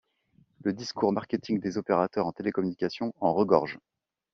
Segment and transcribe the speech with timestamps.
[0.63, 3.77] Le discours marketing des opérateurs en télécommunications en regorge.